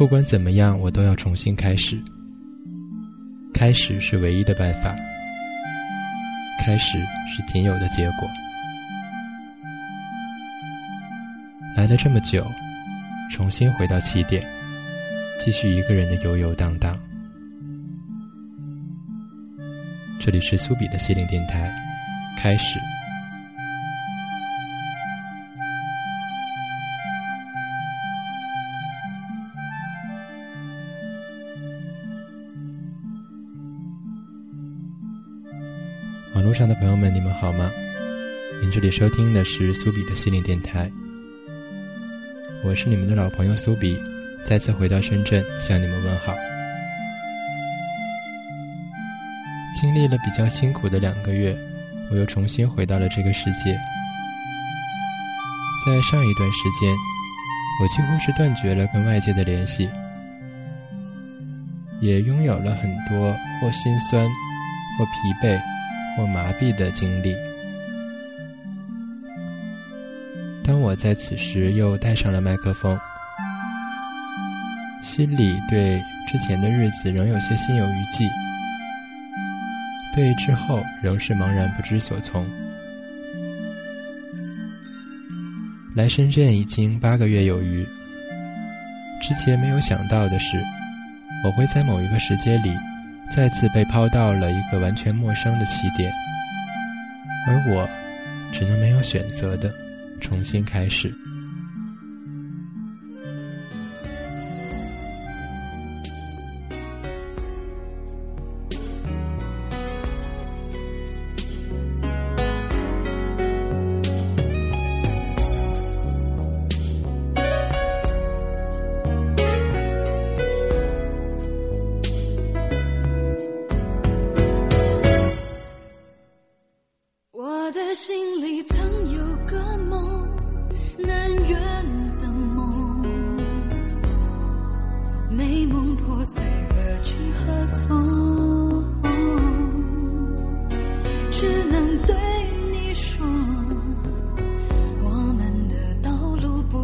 [0.00, 2.02] 不管怎么样，我都要重新开始。
[3.52, 4.96] 开始是唯一的办法，
[6.64, 6.98] 开始
[7.28, 8.26] 是仅有的结果。
[11.76, 12.46] 来了这么久，
[13.30, 14.42] 重新回到起点，
[15.38, 16.98] 继续一个人的游游荡荡。
[20.18, 21.70] 这里是苏比的心灵电台，
[22.38, 22.78] 开始。
[36.60, 37.70] 上的朋友们，你们好吗？
[38.60, 40.92] 您这里收听的是苏比的心灵电台，
[42.62, 43.98] 我是你们的老朋友苏比，
[44.44, 46.34] 再次回到深圳向你们问好。
[49.72, 51.56] 经历了比较辛苦的两个月，
[52.10, 53.72] 我又重新回到了这个世界。
[55.86, 56.90] 在上一段时间，
[57.80, 59.88] 我几乎是断绝了跟外界的联系，
[62.02, 64.22] 也拥有了很多或心酸、
[64.98, 65.58] 或疲惫、
[66.16, 67.34] 或麻痹的经历。
[70.64, 72.98] 当我在此时又带上了麦克风，
[75.02, 76.00] 心里对
[76.30, 78.24] 之前的日子仍有些心有余悸。
[80.14, 82.44] 对之后仍是茫然不知所从。
[85.94, 87.84] 来深圳已经八个月有余，
[89.22, 90.60] 之前没有想到的是，
[91.44, 92.72] 我会在某一个时间里，
[93.34, 96.12] 再次被抛到了一个完全陌生的起点，
[97.46, 97.88] 而我，
[98.52, 99.72] 只能没有选择的
[100.20, 101.14] 重新开始。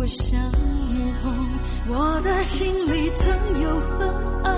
[0.06, 0.40] 相
[1.20, 1.34] 同
[1.88, 4.08] 我的心里曾有份
[4.44, 4.52] 爱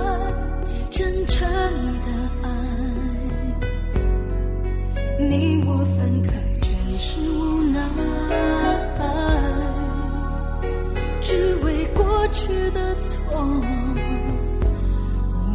[0.91, 1.49] 真诚
[2.03, 2.09] 的
[2.43, 2.51] 爱
[5.19, 7.81] 你我分开全是无奈。
[11.21, 13.63] 只为过去的错误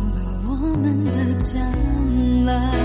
[0.09, 2.82] 了我们的将来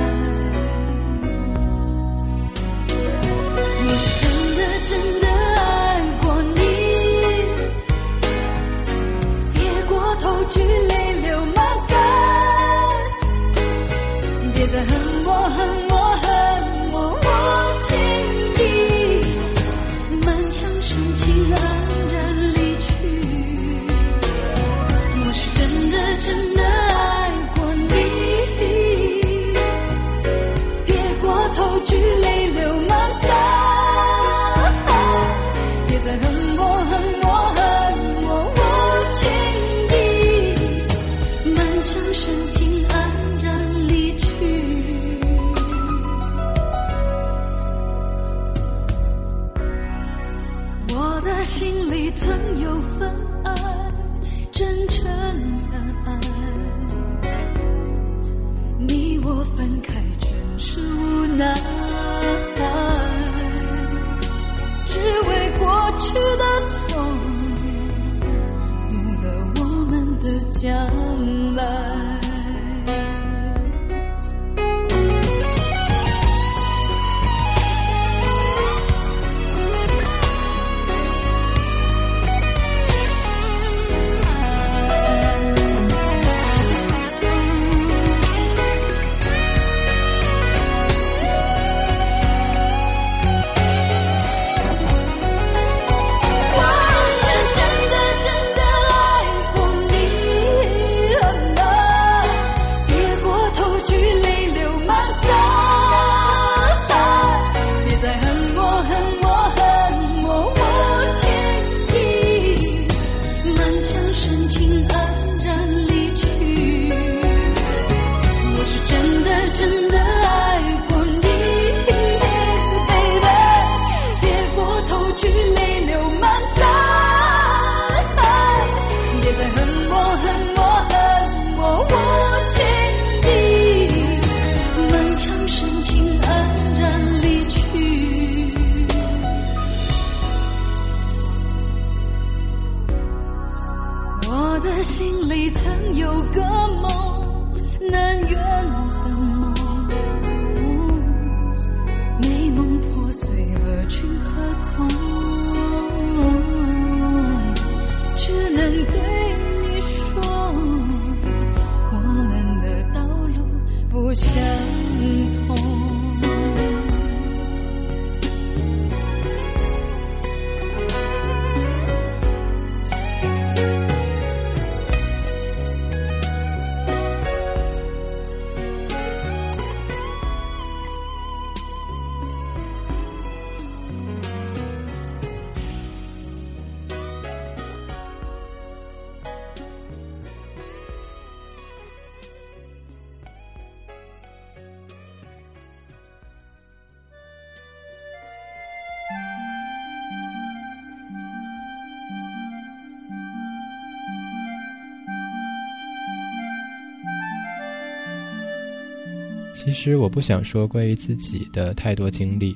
[209.79, 212.53] 其实我不想说关于自己的太多经历，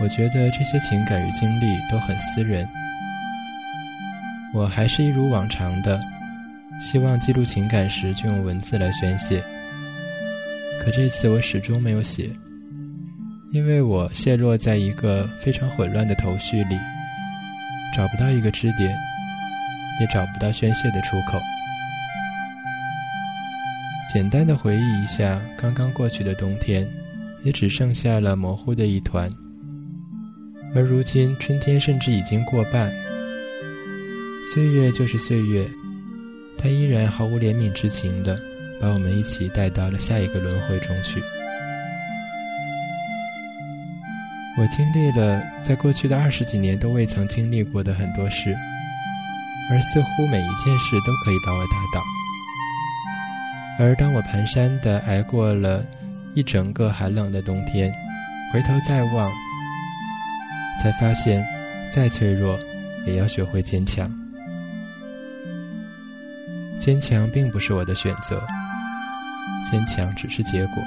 [0.00, 2.64] 我觉得这些情感与经历都很私人。
[4.54, 5.98] 我还是一如往常的，
[6.80, 9.42] 希望记录情感时就用文字来宣泄。
[10.78, 12.30] 可这次我始终没有写，
[13.52, 16.78] 因为我陷落在一个非常混乱的头绪里，
[17.96, 18.96] 找不到一个支点，
[20.00, 21.40] 也找不到宣泄的出口。
[24.12, 26.84] 简单的回忆一下刚刚过去的冬天，
[27.44, 29.30] 也只剩下了模糊的一团。
[30.74, 32.92] 而如今春天甚至已经过半，
[34.52, 35.64] 岁月就是岁月，
[36.58, 38.36] 它依然毫无怜悯之情的
[38.80, 41.22] 把我们一起带到了下一个轮回中去。
[44.58, 48.52] 我经历了在过去的二十几年都未曾经历过的很多事，
[49.70, 52.02] 而似乎每一件事都可以把我打倒。
[53.82, 55.82] 而当我蹒跚地挨过了
[56.34, 57.90] 一整个寒冷的冬天，
[58.52, 59.32] 回头再望，
[60.78, 61.42] 才发现，
[61.90, 62.58] 再脆弱，
[63.06, 64.06] 也要学会坚强。
[66.78, 68.46] 坚强并不是我的选择，
[69.70, 70.82] 坚强只是结果。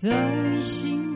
[0.00, 1.07] 在心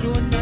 [0.00, 0.37] 说，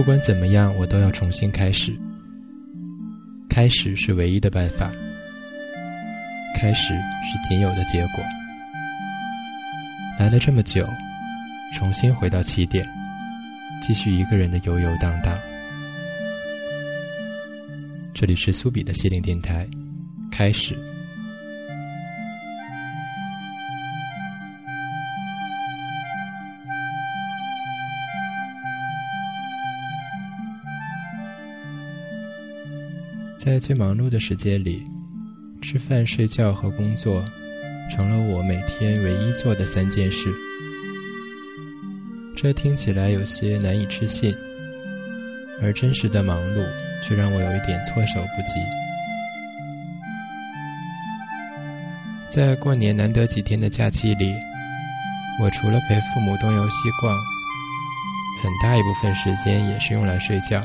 [0.00, 1.94] 不管怎么样，我都要重新开始。
[3.50, 4.90] 开始是唯一的办法，
[6.56, 8.24] 开始是仅有的结果。
[10.18, 10.88] 来了这么久，
[11.74, 12.88] 重新回到起点，
[13.82, 15.38] 继续一个人的游游荡荡。
[18.14, 19.68] 这里是苏比的心灵电台，
[20.32, 20.74] 开始。
[33.50, 34.86] 在最忙碌的时间里，
[35.60, 37.24] 吃饭、睡觉和工作
[37.90, 40.32] 成了我每天唯一做的三件事。
[42.36, 44.32] 这听起来有些难以置信，
[45.60, 46.64] 而真实的忙碌
[47.02, 48.52] 却让我有一点措手不及。
[52.30, 54.32] 在过年难得几天的假期里，
[55.42, 57.18] 我除了陪父母东游西逛，
[58.44, 60.62] 很大一部分时间也是用来睡觉。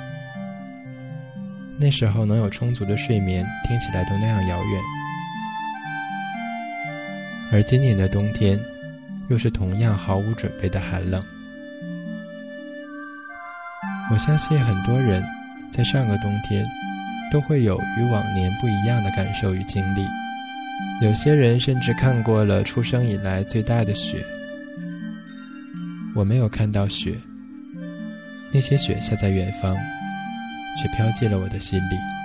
[1.77, 4.82] 那时候能有充足的睡眠，听起来都那样遥远。
[7.51, 8.60] 而今年的冬天，
[9.29, 11.22] 又是同样毫无准备的寒冷。
[14.10, 15.24] 我相信很多人
[15.72, 16.65] 在上个冬天
[17.32, 20.05] 都会有与往年不一样的感受与经历。
[21.01, 24.24] 有些人甚至看过了出生以来最大的雪。
[26.15, 27.15] 我没有看到雪，
[28.51, 29.75] 那些雪下在远方。
[30.75, 32.25] 却飘进了我的心里。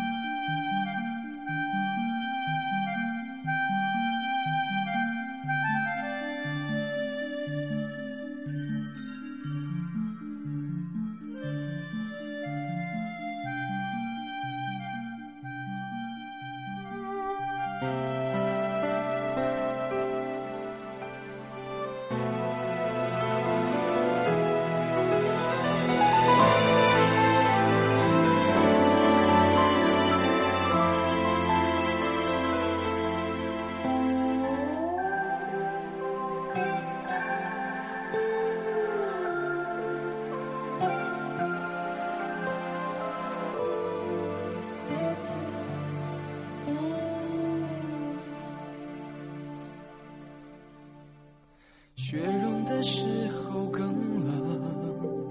[52.80, 53.92] 的时候更
[54.24, 55.28] 冷，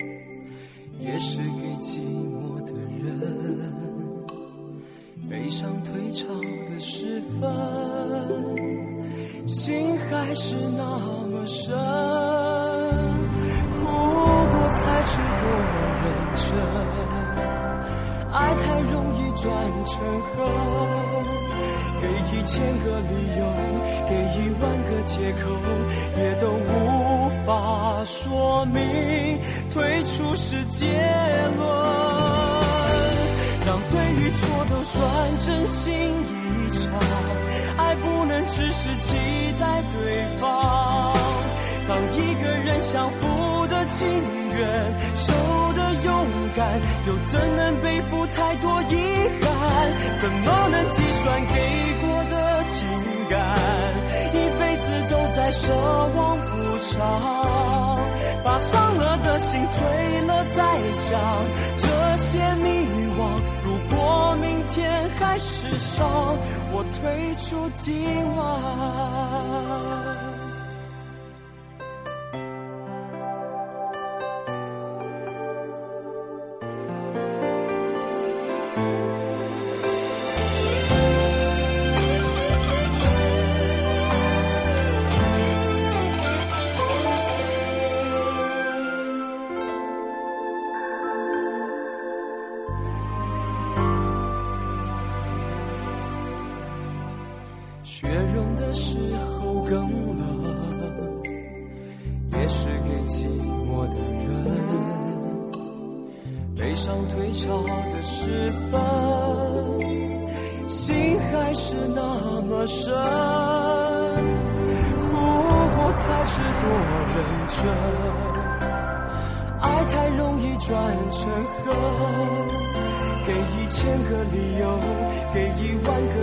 [1.00, 1.44] 也是给
[1.80, 3.74] 寂寞的人。
[5.28, 6.28] 悲伤退潮
[6.68, 7.50] 的时分，
[9.48, 11.76] 心还是那么深。
[13.80, 13.82] 哭
[14.52, 15.44] 过才知多
[16.04, 16.46] 认真，
[18.32, 19.50] 爱太容易转
[19.88, 21.29] 成恨。
[22.02, 23.42] 给一千个理由，
[24.08, 25.40] 给一万个借口，
[26.18, 28.80] 也都无法说明
[29.70, 30.86] 退出是结
[31.58, 31.60] 论。
[33.66, 35.06] 让对与错都算
[35.46, 36.92] 真心一场，
[37.78, 39.16] 爱不能只是期
[39.60, 41.14] 待对方。
[41.88, 44.96] 当一个人想负的情愿，
[47.08, 48.96] 又怎能背负太多遗
[49.42, 49.48] 憾？
[50.18, 51.54] 怎么能计算给
[52.02, 52.88] 过的情
[53.30, 53.40] 感，
[54.34, 55.74] 一辈子都在奢
[56.16, 56.44] 望补
[56.82, 56.98] 偿？
[58.44, 60.64] 把伤了的心退了再
[60.94, 61.20] 想，
[61.78, 61.88] 这
[62.18, 62.88] 些迷
[63.18, 63.20] 惘。
[63.64, 66.08] 如果明天还是伤，
[66.72, 68.40] 我退出今晚。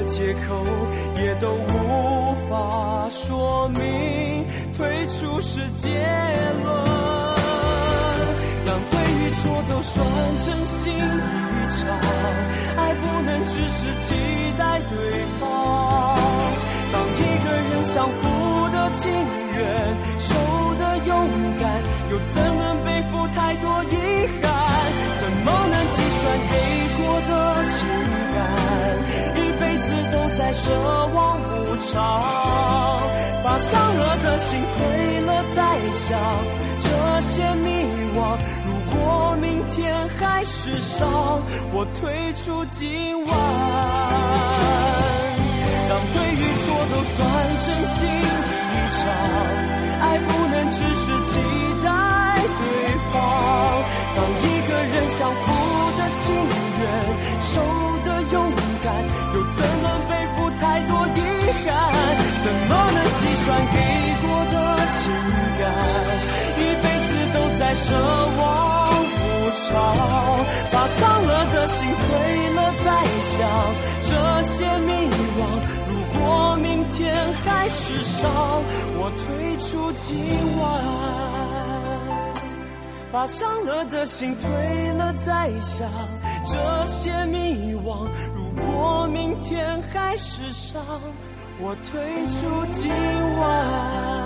[0.06, 0.64] 借口，
[1.16, 3.80] 也都无法说明
[4.76, 5.88] 退出是结
[6.62, 6.66] 论。
[8.64, 10.06] 让对与错都算
[10.44, 10.98] 真心一
[11.78, 11.88] 场，
[12.76, 14.14] 爱不能只是期
[14.56, 14.97] 待对
[15.40, 16.16] 方。
[16.92, 19.60] 当一个人想负的情愿，
[20.21, 20.34] 守
[20.78, 21.28] 的勇
[21.60, 23.97] 敢，又怎能背负太多遗
[24.40, 24.47] 憾？
[25.16, 26.65] 怎么能计算？
[30.47, 30.71] 再奢
[31.13, 33.02] 望无常，
[33.43, 36.17] 把伤了的心退了再想，
[36.78, 38.39] 这些迷惘。
[38.65, 43.37] 如果明天还是伤，我退出今晚。
[45.89, 47.26] 当对与错都算
[47.67, 49.02] 真心一场，
[50.00, 51.41] 爱不能只是期
[51.82, 51.89] 待
[52.39, 53.15] 对方。
[54.15, 55.43] 当一个人相互
[55.99, 57.50] 的情愿，守。
[58.32, 58.43] 勇
[58.82, 58.93] 敢，
[59.35, 59.87] 又怎能
[60.60, 61.21] 太多遗
[61.64, 61.71] 憾？
[62.38, 63.76] 怎么能计算给
[64.23, 64.54] 过的
[64.97, 65.00] 情
[65.58, 65.62] 感？
[66.58, 67.84] 一辈子都在奢
[68.38, 68.42] 望
[68.95, 69.64] 无常，
[70.73, 72.08] 把伤了的心退
[72.54, 72.86] 了再
[73.23, 73.49] 想，
[74.02, 74.92] 这些迷
[75.36, 75.40] 惘。
[75.88, 78.30] 如果明天还是伤，
[78.99, 80.16] 我退出今
[80.58, 80.64] 晚，
[83.12, 85.88] 把伤了的心退了再想。
[86.47, 88.08] 这些迷惘，
[88.56, 90.82] 我明天还是伤，
[91.60, 92.90] 我退出今
[93.38, 94.25] 晚。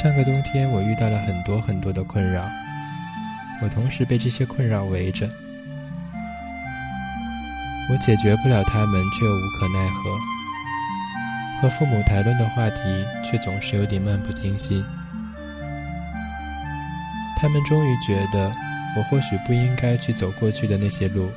[0.00, 2.48] 上个冬天，我遇到了很多很多的困扰，
[3.60, 5.28] 我同时被这些困扰围着，
[7.90, 10.16] 我解决不了他们，却又无可奈何。
[11.60, 12.78] 和父母谈论的话题，
[13.24, 14.84] 却总是有点漫不经心。
[17.36, 18.52] 他们终于觉得，
[18.96, 21.28] 我或许不应该去走过去的那些路，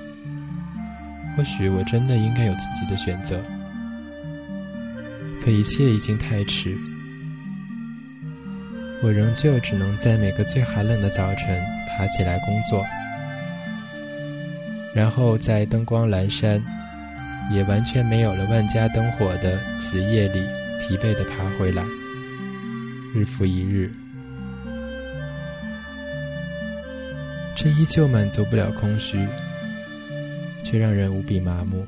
[1.36, 3.41] 或许我真的应该有自己的选择，
[5.43, 6.78] 可一切已经太迟。
[9.04, 11.60] 我仍旧只能在每个最寒冷的早晨
[11.90, 12.86] 爬起来工作，
[14.94, 16.64] 然后在灯光阑珊、
[17.52, 20.44] 也完全没有了万家灯火的子夜里
[20.80, 21.84] 疲惫地爬回来，
[23.14, 23.92] 日复一日。
[27.56, 29.28] 这依旧满足不了空虚，
[30.64, 31.88] 却让人无比麻木。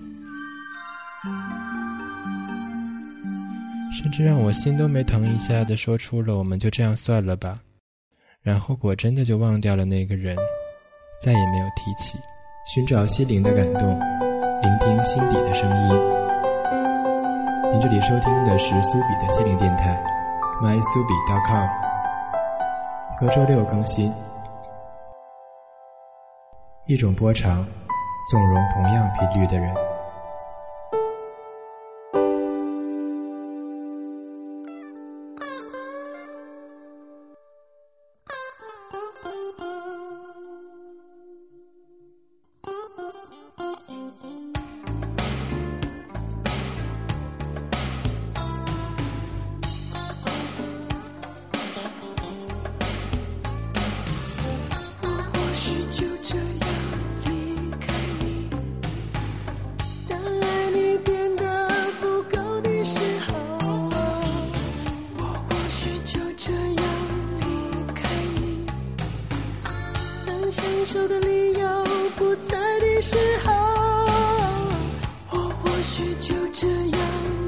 [4.03, 7.57] 甚至让我心都没疼一下的说出了“我们就这样算了吧”，
[8.43, 10.35] 然后果真的就忘掉了那个人，
[11.23, 12.19] 再也没有提起。
[12.65, 13.97] 寻找心灵的感动，
[14.61, 15.95] 聆听心底的声音。
[17.71, 19.97] 您这里收听的是苏比的心灵电台
[20.61, 21.67] ，mysubi.com，
[23.17, 24.13] 隔周六更新。
[26.87, 27.65] 一种波长，
[28.29, 29.73] 纵容同样频率的人。
[70.55, 71.83] 牵手的理由
[72.15, 73.51] 不在的时候，
[75.31, 77.42] 我或许就这样。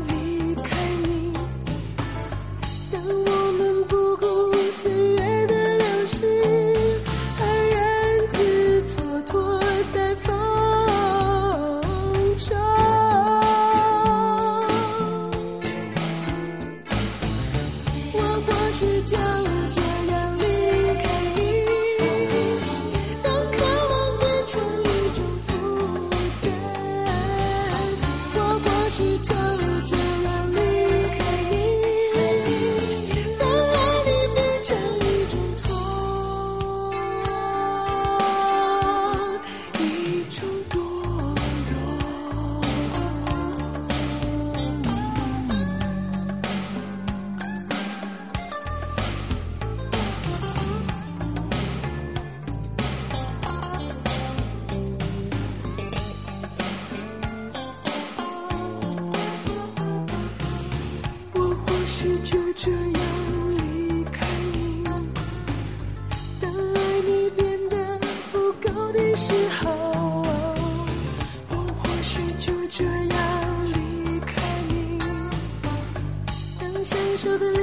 [77.25, 77.54] To the.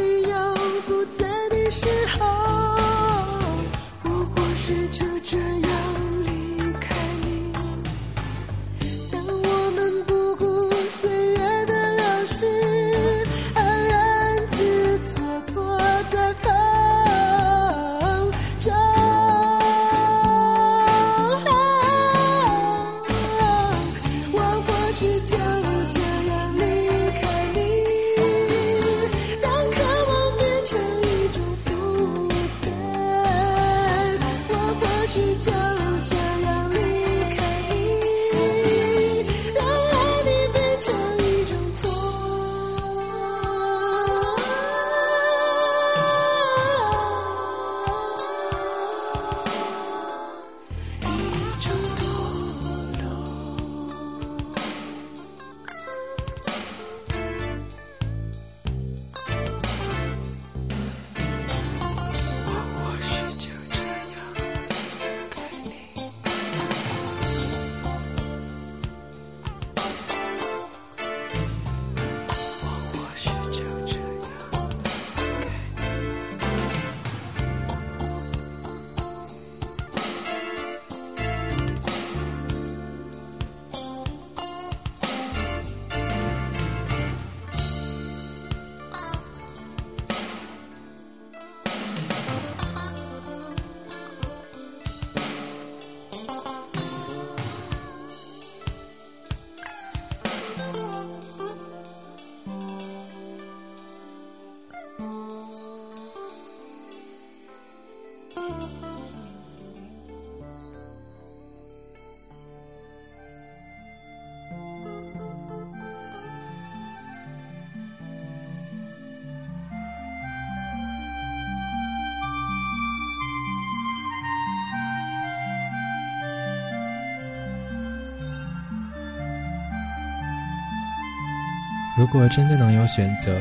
[132.03, 133.41] 如果真的能有选择，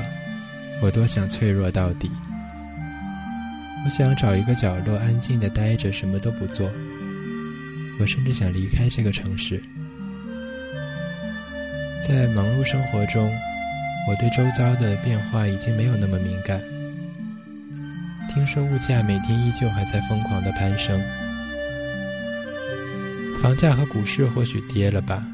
[0.83, 2.11] 我多想脆弱到底。
[3.83, 6.69] 我想找一个角落安静的待着，什么都不做。
[7.99, 9.59] 我甚至想离开这个城市。
[12.07, 13.33] 在忙碌生活中，
[14.07, 16.61] 我对周遭的变化已经没有那么敏感。
[18.31, 21.01] 听说物价每天依旧还在疯狂的攀升，
[23.41, 25.25] 房价和股市或许跌了吧，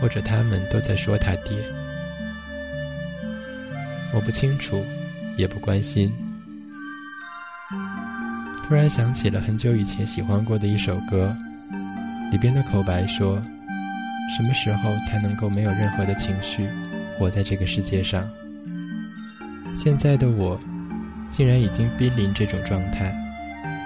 [0.00, 1.58] 或者他们都在说他爹。
[4.12, 4.84] 我不清楚，
[5.36, 6.12] 也不关心。
[8.66, 11.36] 突然想起了很久以前喜欢过的一首歌，
[12.30, 13.42] 里边的口白说。
[14.36, 16.68] 什么时候才能够没有任何的情绪，
[17.16, 18.28] 活在这个世界上？
[19.72, 20.58] 现在的我，
[21.30, 23.14] 竟然已经濒临这种状态，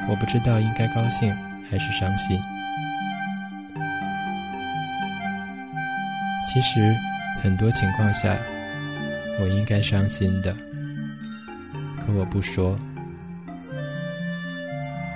[0.08, 1.30] 我不知道应该高兴
[1.70, 2.40] 还是伤心。
[6.52, 6.92] 其实，
[7.40, 8.36] 很多情况下，
[9.40, 10.52] 我应该伤心的，
[12.00, 12.76] 可我不说，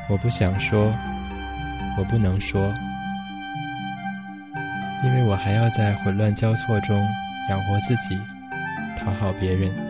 [0.08, 0.94] 我不想说，
[1.98, 2.72] 我不能说。
[5.02, 6.96] 因为我还要在混乱交错中
[7.50, 8.16] 养活自己，
[8.98, 9.83] 讨好别人。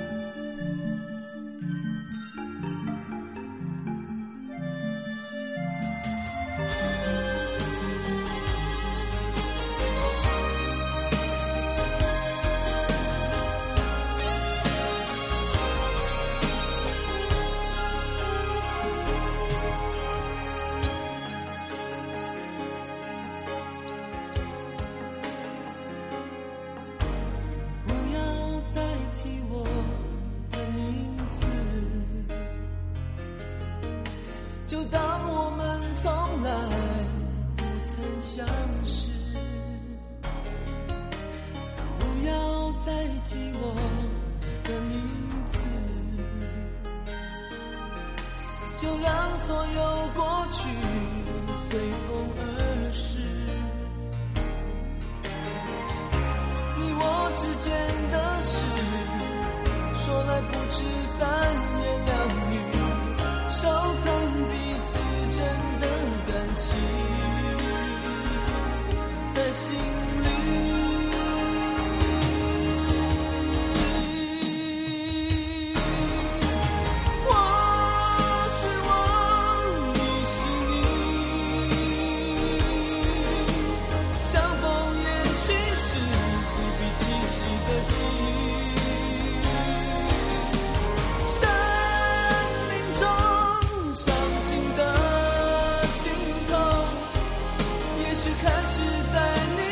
[99.12, 99.63] 在你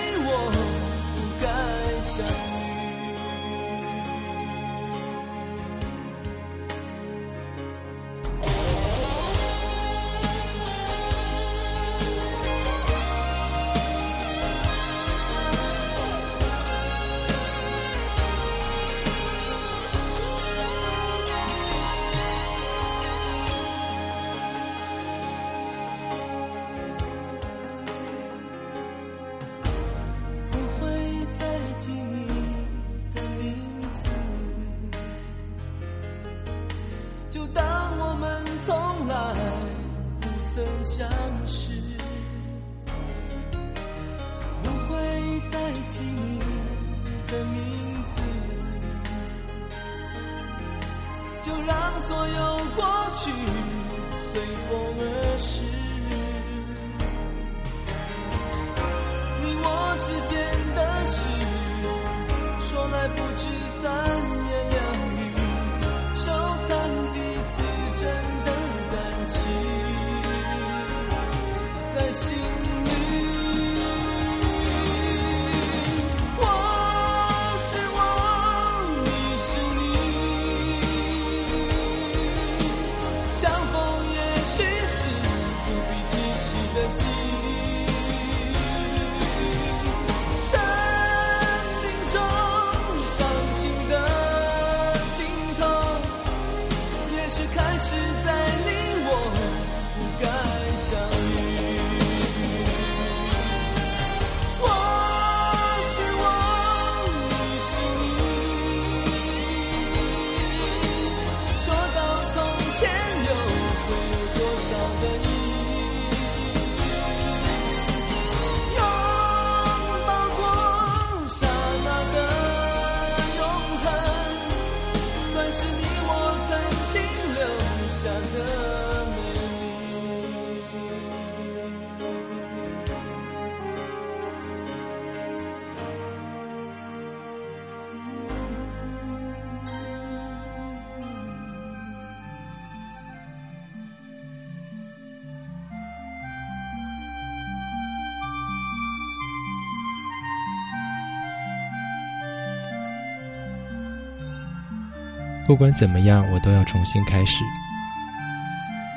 [155.52, 157.44] 不管怎么样，我都要重新开始。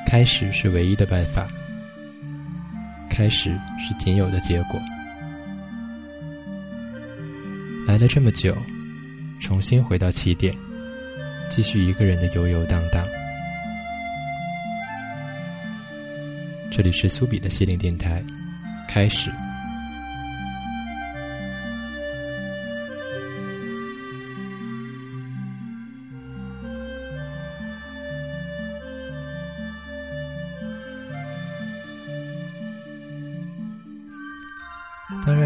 [0.08, 1.50] 开始是唯一的办法，
[3.10, 4.80] 开始是仅有的结果。
[7.86, 8.56] 来了这么久，
[9.38, 10.56] 重新回到起点，
[11.50, 13.06] 继续一个人的游游荡荡。
[16.72, 18.24] 这里是苏比的心灵电台，
[18.88, 19.30] 开始。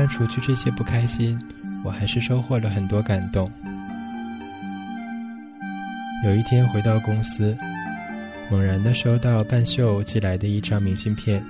[0.10, 1.39] 除去这些不开心，
[1.84, 3.50] 我还是收获了很多感动。
[6.26, 7.58] 有一天回到公司，
[8.52, 11.41] 猛然的收到半袖寄来的一张明信片，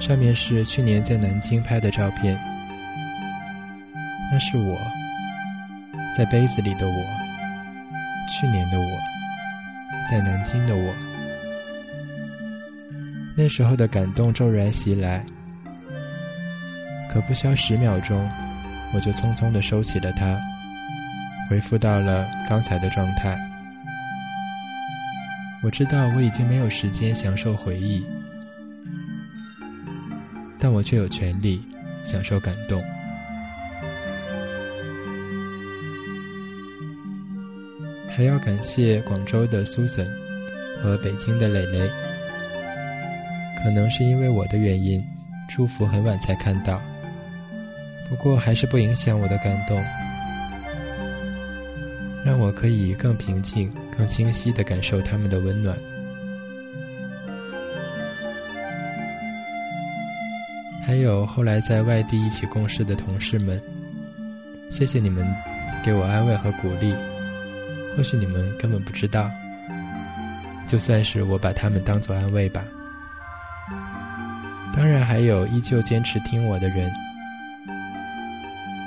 [0.00, 2.36] 上面是去年在南京拍的照片，
[4.32, 4.76] 那是我
[6.16, 7.04] 在杯子里的我，
[8.28, 8.98] 去年的我，
[10.10, 10.92] 在南京的我，
[13.36, 15.24] 那时候的感动骤然袭来。
[17.18, 18.30] 可不消十秒钟，
[18.94, 20.40] 我就匆匆的收起了它，
[21.50, 23.36] 恢复到了刚才的状态。
[25.60, 28.06] 我知道我已经没有时间享受回忆，
[30.60, 31.60] 但我却有权利
[32.04, 32.80] 享受感动。
[38.08, 40.08] 还要感谢广州的 Susan
[40.80, 41.90] 和北京的蕾蕾，
[43.60, 45.04] 可能是因为我的原因，
[45.48, 46.80] 祝福很晚才看到。
[48.08, 49.84] 不过还是不影响我的感动，
[52.24, 55.76] 让我可以更平静、更清晰地感受他们的温暖。
[60.84, 63.60] 还有后来在外地一起共事的同事们，
[64.70, 65.26] 谢谢你们
[65.84, 66.94] 给我安慰和鼓励。
[67.94, 69.30] 或许你们根本不知道，
[70.66, 72.64] 就算是我把他们当作安慰吧。
[74.74, 76.90] 当然还有依旧坚持听我的人。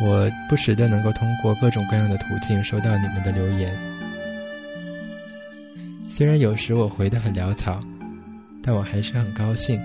[0.03, 3.71] 我不时的能够通过各种各样的途径收到你们的留言，
[6.09, 7.79] 虽然有时我回的很潦草，
[8.63, 9.79] 但我还是很高兴。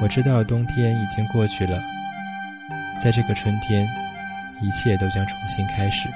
[0.00, 1.82] 我知道冬天已经过去了，
[3.02, 3.84] 在这个春天，
[4.62, 6.08] 一切都将重新开始。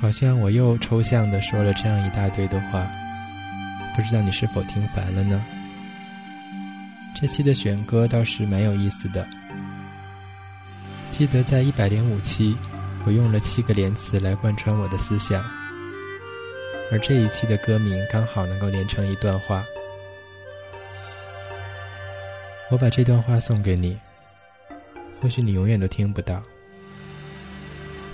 [0.00, 2.88] 好像我又抽象的说了这样一大堆的话，
[3.96, 5.44] 不知道你是否听烦了呢？
[7.16, 9.26] 这期的选歌倒是蛮有意思的。
[11.10, 12.56] 记得在一百零五期，
[13.04, 15.42] 我用了七个连词来贯穿我的思想，
[16.92, 19.64] 而这一期的歌名刚好能够连成一段话。
[22.70, 23.98] 我把这段话送给你，
[25.20, 26.40] 或许你永远都听不到，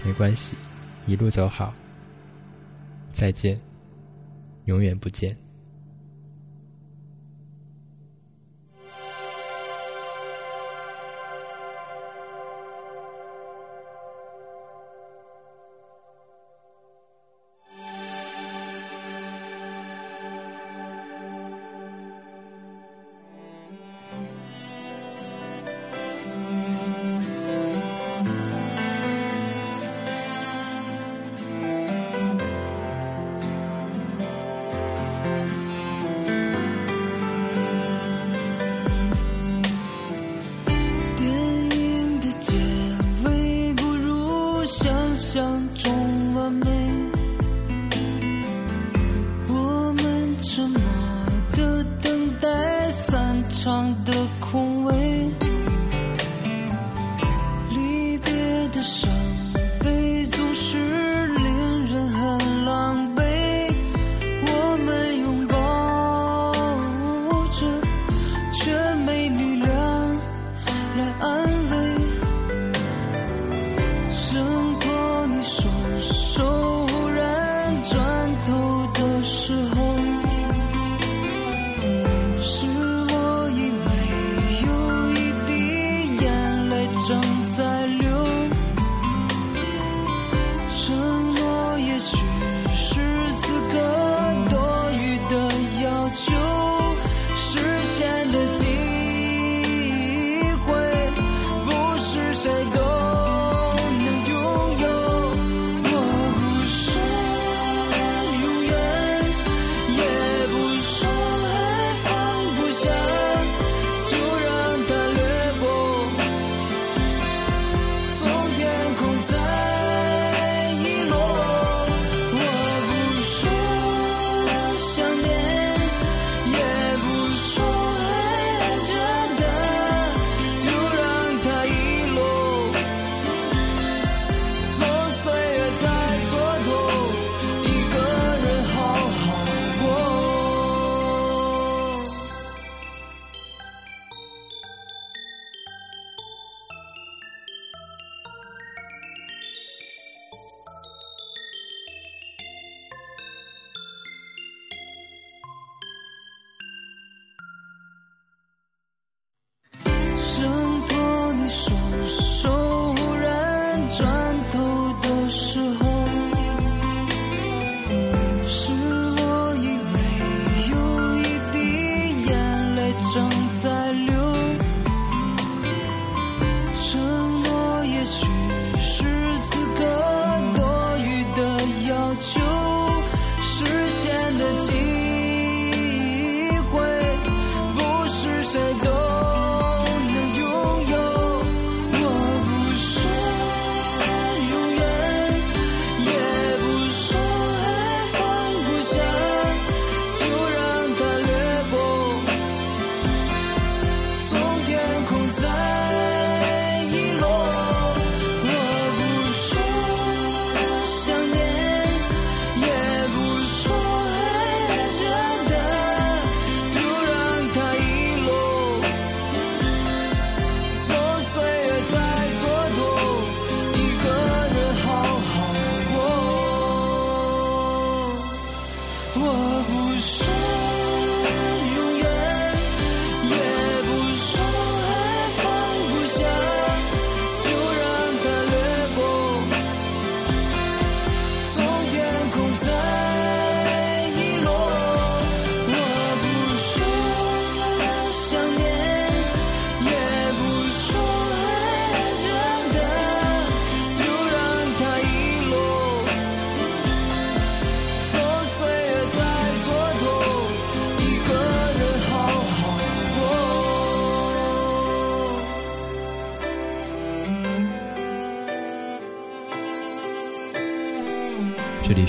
[0.02, 0.56] 没关系。
[1.06, 1.72] 一路走好，
[3.12, 3.60] 再见，
[4.64, 5.43] 永远不见。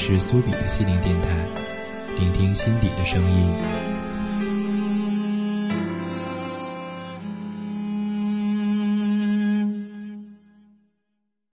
[0.07, 1.29] 是苏比的心灵电台，
[2.19, 3.84] 聆听心底的声音。